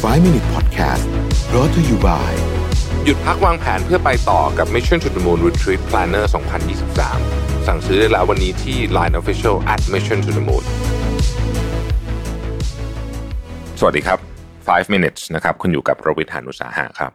[0.00, 1.04] 5 Minute Podcast
[1.50, 2.32] brought to you by
[3.04, 6.24] หยุดพักวางแผนเพื่อไปต่อกับ Mission to the Moon Retreat Planner
[6.96, 10.64] 2023 สั่งซื้อได้แล้ววันนี้ที่ Line Official at Mission to the Moon
[13.78, 14.18] สวัสดีครับ
[14.58, 17.12] 5 minutes นะครับ คุณอยู่กับรวิทยานุสาหะครับ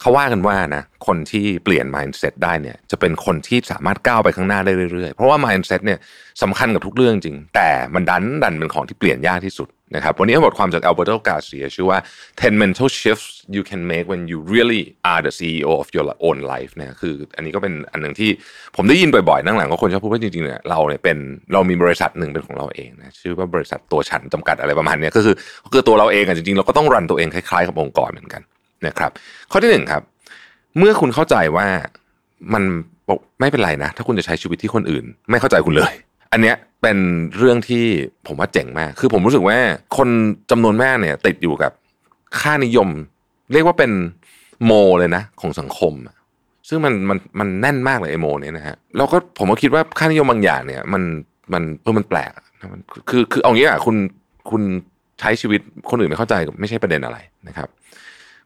[0.00, 5.98] เขาว่ากันว่านะคนที่เปลี่ยน mindset ได้เนี่ยจะเป็นคนที่สามารถก้าวไปข้างหน้าได้เรื่อยๆ เพราะว่า mindset เนี่ย
[6.42, 11.98] สำคัญกับทุกเรื่องจริง แต่มันดันดันเป็นของที่เปลี่ยนยากที่สุดนะครับวันนี้บทความจาก Alberto Garcia ชื่อว่า
[12.30, 16.38] 10 mental shifts you can make when you really are the CEO of your own
[16.52, 18.30] life เนี่ยคืออันนี้ก็เป็นอันหนึ่งที่
[18.76, 21.16] ผมได้ยินบ่อยๆนั่งหลังก็คนชอบพูดว่าจริงๆเนี่ยเราเนี่ยเป็น
[21.52, 25.34] เรามีบริษัทหนึ่งเป็นของเราเองนะชื่อว่าบริษัทตัวฉันจำกัดอะไรประมาณเนี้ยก็คือ
[25.72, 28.42] คือตัวเราเองอะจริงๆเราก็ต้องรันตัวเองคล้ายๆกับองค์กรเหมือนกัน
[28.86, 29.10] นะครับ
[29.50, 30.02] ข้อที่หนึ่งครับ
[30.78, 31.66] เมื่อคุณเข้าใจว่า
[32.54, 32.62] มัน
[33.40, 35.92] ไม่เป็นไรนะ ถ้าคุณจะใช้ชีวิตที่คนอื่น ไม่เข้าใจคุณเลย
[36.32, 36.98] อันเนี้ยเป็น
[37.38, 37.84] เรื่องที่
[38.26, 39.58] ผมว่าเจ๋งมาก คือผมรู้สึกว่า
[39.96, 40.08] คน
[40.50, 41.72] จำนวนมากเนี่ย ติดอยู่กับ
[42.40, 42.88] ค่านิยม
[43.52, 43.92] เรียกว่าเป็น
[44.64, 45.92] โมเลยนะ ของสังคม
[46.68, 51.02] ซึ่งมันมันมันแน่นมากเลยไอโมเนี่ยนะฮะแล้วก็ผมก็คิดว่าค่านิยมบางอย่างเนี่ย มัน
[51.52, 52.30] มันเออมันแปลก
[52.72, 53.96] มันคือคือเอางี้อะคุณ
[54.50, 54.62] คุณ
[55.20, 57.68] ใช้ชีวิตคนอื่นไม่เข้าใจไม่ใช่ประเด็นอะไรนะครับ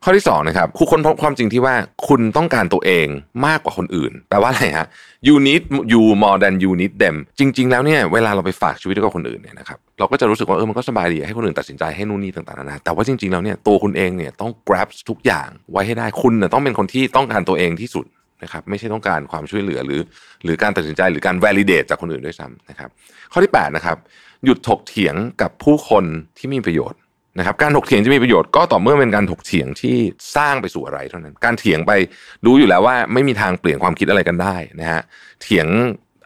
[0.05, 1.75] ข้อที่สองนะครับคุณค้นพบความจริงที่ว่า
[2.09, 3.07] คุณต้องการตัวเอง
[3.47, 4.87] มากกว่าคนอื่น แปลว่าอะไรฮะ
[5.29, 18.07] you need you more than you need them จริง ๆ แล้วเนี่ยเวลาเราไปฝากชีวิตกับคนอื่นเนี่ยนะครับเราก็จะรู้สึกว่าเออมันก็สบายดีให้คนอื่นตัดสินใจให้นู่นนี่ต่างๆนานาแต่ว่าจริง ๆ แล้วเนี่ยตัวคุณเองเนี่ยต้อง grab ทุกอย่างไว้ให้ได้คุณเนี่ยต้องเป็นคนที่ต้องการตัวเองที่สุด
[18.43, 20.01] นะครับไม่ใช่ต้องการความช่วยเหลือหรือ
[20.45, 22.91] หรือการตัดสินใจหรือการ validate จากคนอื่นด้วยซ้ำนะครับ
[23.33, 23.97] ข้อที่8นะครับ
[24.45, 26.05] หยุดถกเถียงกับผู้คน
[26.39, 27.01] ที่มีประโยชน์
[27.39, 29.97] นะครับการถกเถียงจะมีประโยชน์ก็ต่อเมื่อเป็นการถกเถียงที่
[30.37, 31.93] สร้างไปสู่อะไรเท่านั้น การเถียงไป
[32.47, 35.01] รู้อยู่แล้วว่าไม่มีทางเปลี่ยนความคิดอะไรกันได้นะฮะ
[35.43, 35.67] เถียง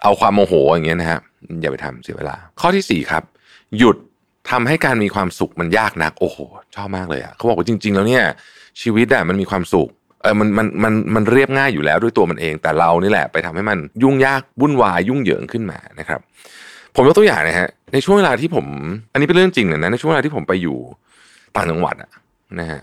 [0.03, 1.21] เอาความโมโหอย่างเงี้ยนะฮะ
[1.61, 3.23] อย่าไปทำเสียเวลา ข้อที่สี่ครับ
[3.79, 3.97] หยุด
[4.51, 6.39] ทำให้การมีความสุขมันยากนัก โอ้โห
[6.77, 8.25] ชอบมากเลยอะเขาบอกว่าจริง ๆ แล้วเนี่ย
[8.83, 9.89] ชีวิตอะมันมีความสุข
[10.23, 16.21] เออมันมันมันมันเรียบง่ายอยู่แล้วด้วยตัวมันเองแต่เรานี่แหละไปทำให้มันยุ่งยากวุ่นวายยุ่งเหยิงขึ้นมานะครับ
[16.95, 18.67] ผมยกตัวอย่างนะฮะในช่วงเวลาที่ผม
[19.13, 20.79] อันนี้เป็นเรื่องจริงเลยนะในช่วงเวลาที่ผมไปอยู่
[21.57, 22.11] ต่างจังหวัดอะ
[22.61, 22.81] นะฮะ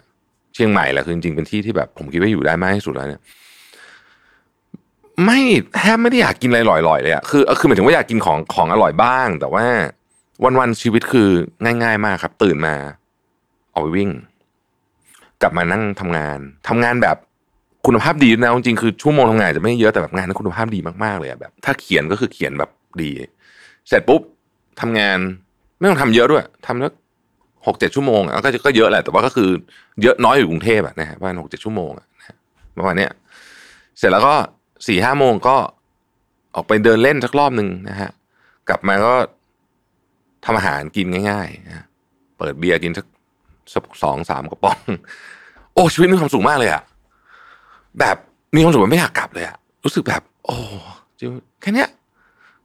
[0.54, 3.22] เชียงใหม่แหละคือจริงๆเป็นที่ที่แบบ ผมคิดว่าอยู่ได้มากที่สุดแล้วเนี่ย
[5.26, 5.40] ไม่
[5.78, 9.66] แทบไม่ได้อยากกินอะไรลอยๆเลยอะคือคือหมายถึงว่าอยากกินของของอร่อยบ้าง แต่ว่า
[10.60, 11.30] วันๆชีวิตคือ
[11.84, 12.76] ง่าย ๆ มากครับ ตื่นมา
[13.74, 14.10] ออกไปวิ่ง
[15.42, 17.18] กลับมานั่งทำงานทำงานแบบ
[17.86, 22.70] คุณภาพดีนะจริงๆคือชั่วโมงทำงานจะไม่เยอะแต่แบบงานนั้นคุณภาพดีมากๆเลยอะแบบ ถ้าเขียนก็คือเขียนแบบ
[23.02, 23.12] ดี
[23.88, 24.22] เสร็จปุ๊บ
[24.82, 25.18] ทำงาน
[25.78, 26.94] ไม่ต้องทำเยอะด้วยทำแล้ว
[27.68, 29.50] หกเจ็ดชั่วโมงก็ก็เยอะแหละแต่ว่าก็คือ
[30.02, 32.08] เยอะน้อยอยู่กรุงเทพอะนะฮะประมาณหกเจ็ดชั่วโมงอะ
[32.78, 33.12] ประมาณเนี้ย
[33.98, 34.36] เสร็จแล้วก็
[34.88, 35.56] สี่ห้าโมงก็
[36.56, 38.10] ออกไปเดินเล่นสักรอบหนึ่งนะฮะ
[38.70, 39.14] กลับมาก็
[40.46, 41.86] ทำอาหารกินง่ายๆนะ
[42.38, 43.06] เปิดเบียร์กินสัก
[44.04, 44.78] สองสามกระป๋อง
[45.74, 46.84] โอ้ชีวิตมีความสุขมากเลยอะ
[48.00, 48.18] แบบ
[48.56, 50.56] มีความสุขแบบไม่อยากกลับเลยอะรู้สึกแบบ โอ้
[51.62, 51.90] แค่เนี้ย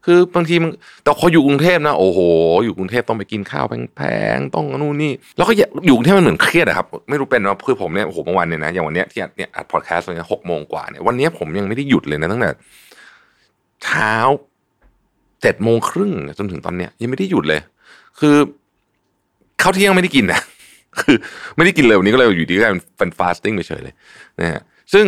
[0.09, 0.71] คือบางทีมัน
[1.03, 2.19] แต่พออยู่กรุงเทพนะโอ้โห
[2.65, 3.65] อยู่กรุงเทพต้องไปกินข้าว
[3.97, 4.01] แพ
[4.35, 5.53] งๆต้องนู่นนี่แล้วก็
[5.87, 12.51] อยู่กรุงเทพมันเหมือนเครียดอะครับไม่รู้เป็นว่าคือผมเนี่ยโอ้โหบางวันเนี่ยนะอย่างวันเนี้ยที่เนี่ยอัดพอดแคสต์เนี่ยหกโมงกว่าเนี่ยวันนี้ผมยังไม่ได้หยุดเลยนะตั้งแต่
[13.85, 14.13] เช้า
[15.43, 17.61] เจ็ดโมงครึ่งจนถึงตอนเนี้ยยังไม่ได้หยุดเลย
[18.21, 18.37] คือ
[19.63, 20.41] ข้าวเที่ยงไม่ได้กินนะ
[21.01, 21.17] คือ
[21.57, 22.67] ไม่ได้กินเลยวันนี้ก็เลยอยู่ดีก็
[22.99, 23.95] เป็นฟาสติ้งไปเฉยเลย
[24.41, 24.61] นะฮะ
[24.93, 25.07] ซึ่ง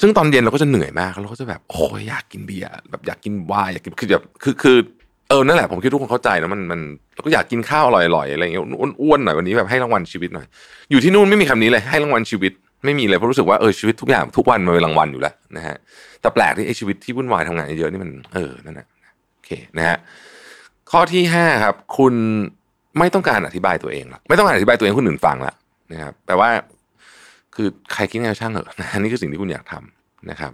[0.00, 4.76] ซึ่งตอนเย็นเราก็จะเหนื่อยมากเราก็จะแบบโอ้ยอยากกินเบียร์แบบอยากกินวายอยากกินคือแบบคือคือ
[5.28, 6.80] เออนั่นแหละผมคิดทุกคนเข้าใจนะมันมัน
[7.14, 8.62] เราก็อยากกินข้าวอร่อยๆอะไรอย่างเงี้ย
[9.02, 10.46] อ้วนๆหน่อยวันนี้แบบให้รางวัลชีวิตหน่อย
[10.90, 12.52] อยู่ที่นู่นไม่มีคำนี้เลยให้รางวัลชีวิต
[12.84, 15.76] ไม่มีเลยเพราะรู้สึกว่าเออชีวิตทุกอย่างทุกวันมันเป็นรางวัลอยู่แล้วนะฮะ
[16.20, 18.86] แต่แปลกที่ไอ้ชีวิตที่วุ่นวายทำงานเยอะนี่มันเออนั่นแหละ
[19.34, 19.98] โอเคนะฮะ
[20.90, 22.14] ข้อที่ห้าครับ คุณ
[22.98, 25.54] ไม่ต้องการอธิบายตัวเองหรอกไม่ต้องการอธิบายตัวเองคนอื่นฟังละ
[25.92, 26.50] นะครับแต่ว่า
[27.56, 30.52] คือใครคิดไงช่างเหอะนะนี่คือสิ่งที่คุณอยากทำนะครับ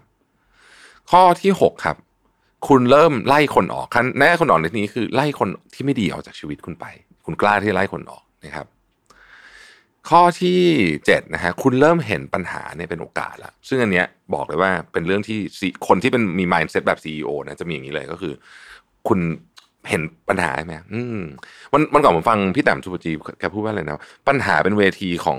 [1.11, 1.97] ข้อที่หกครับ
[2.69, 6.87] คุณเริ่มไล่คนออกคันแน่คนออกในที่นี้คือไล่คนที่ไม่ดีออกจากชีวิตคุณไป
[7.27, 8.67] คุณกล้าที่ไล่คนออกนะครับ
[10.09, 10.61] ข้อที่
[11.07, 15.39] เจ็ดนะฮะคุณเริ่มเห็นปัญหาเนี่ยเป็นโอกาสแล้วซึ่งอันเนี้ยบอกเลยว่าเป็นเรื่องที่
[15.89, 18.33] คนที่เป็นมี mindset แบบ CEO นะจะมีอย่างนี้เลยก็คือ
[19.09, 19.19] คุณ
[19.91, 21.21] เห็นปัญหาใช่ไหมอืม
[21.73, 25.39] วันวันก่อนผมฟังพี่แต้มสุภจีแกพูดว่าอะไรนะปัญหาเป็นเวทีของ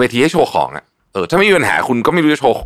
[0.00, 2.56] เวทีให้โชว์ของอะเออถ้าไม่มีปัญหาคุณก็ไม่รู้จะโชว์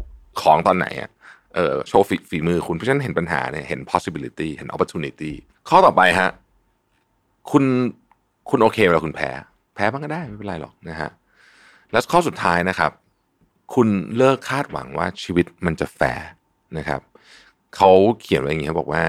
[0.43, 1.11] ของตอนไหนอะ
[1.55, 5.33] เออโชว์ฝีมือคุณเพราะฉะนั้นเห็นปัญหาเนี่ยเห็น possibility เห็น opportunity
[5.69, 6.31] ข้อต่อไปฮะ
[7.51, 7.65] คุณ
[8.51, 9.31] คุณโอเคเวลาคุณแพ้
[9.75, 11.11] แพ้บ้างก็ได้ไม่เป็นไรหรอกนะฮะ
[11.93, 12.93] แล้วข้อสุดท้ายนะครับ
[13.75, 16.29] คุณเลิกคาดหวังว่าชีวิตมันจะแฟร์
[16.79, 17.01] นะครับ
[17.77, 17.91] เขา
[18.21, 19.05] เขียนไว้อย่างนี้เขาบอกว่า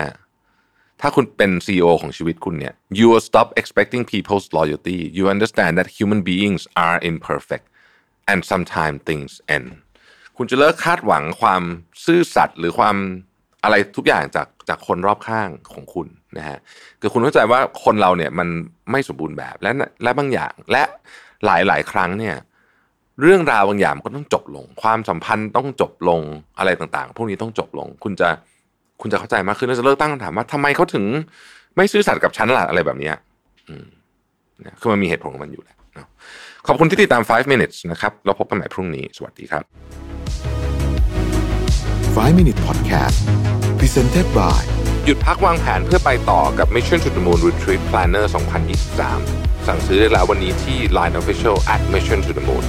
[1.02, 6.98] ถ้าคุณเป็น CEO ของชีวิตคุณเนี่ย you will stop expecting people's loyalty you understand that human beings are
[7.12, 7.66] imperfect
[8.32, 9.70] and sometimes things end
[10.38, 11.64] คุณจะเลิกคาดหวังความ
[12.06, 12.96] ซื่อสัตย์หรือความ
[13.64, 16.08] อะไรทุกอย่างจากจากคนรอบข้างของคุณ
[16.38, 16.58] นะฮะ
[17.02, 18.48] คือคุณเข้าใจว่าคนเราเนี่ยมัน
[18.92, 19.72] ไม่สมบูรณ์แบบและ
[20.04, 20.84] และบางอย่างและ
[21.46, 22.36] หลายหลายครั้งเนี่ย
[23.22, 26.22] เรื่องราวบางอย่างก็ต้องจบลง ความสัมพันธ์ต้องจบลง
[26.60, 28.30] อะไรต่างๆ พวกนี้ต้องจบลง คุณจะ
[29.02, 31.06] คุณจะเข้าใจมากขึ้นแล้วจะเลิกตั้งคำถามว่าทำไมเขาถึง
[31.76, 33.16] ไม่ซื่อสัตย์กับฉันล่ะอะไรแบบเนี้ย
[33.70, 33.86] อืม
[34.66, 36.08] นะคือมันมีเหตุผลของมันอยู่แหละเนาะ
[36.68, 39.64] ขอบคุณที่ติดตาม 5 minutes นะครับเราพบกันใหม่พรุ่งนี้ สวัสดีครับ
[42.16, 43.18] 5 Minute Podcast
[43.80, 44.62] Presented by
[45.06, 48.26] หยุดพักวางแผนเพื่อไปต่อกับ Mission to the Moon Retreat Planner
[48.96, 52.64] 2023 สั่งซื้อได้แล้ววันนี้ที่ Line Official at Mission to the Moon